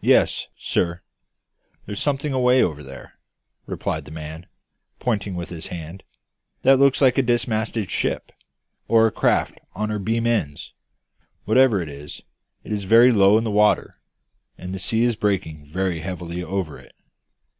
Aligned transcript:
"Yes, 0.00 0.46
sir. 0.56 1.02
There's 1.86 1.98
something 2.00 2.32
away 2.32 2.62
over 2.62 2.84
there," 2.84 3.18
replied 3.66 4.04
the 4.04 4.12
man, 4.12 4.46
pointing 5.00 5.34
with 5.34 5.48
his 5.50 5.66
hand, 5.66 6.04
"that 6.62 6.78
looks 6.78 7.02
like 7.02 7.18
a 7.18 7.22
dismasted 7.24 7.90
ship, 7.90 8.30
or 8.86 9.08
a 9.08 9.10
craft 9.10 9.58
on 9.74 9.90
her 9.90 9.98
beam 9.98 10.24
ends. 10.24 10.72
Whatever 11.46 11.80
it 11.82 11.88
is, 11.88 12.22
it 12.62 12.70
is 12.70 12.84
very 12.84 13.10
low 13.10 13.38
in 13.38 13.42
the 13.42 13.50
water; 13.50 13.98
and 14.56 14.72
the 14.72 14.78
sea 14.78 15.02
is 15.02 15.16
breaking 15.16 15.66
very 15.68 15.98
heavily 15.98 16.44
over 16.44 16.78
it." 16.78 16.94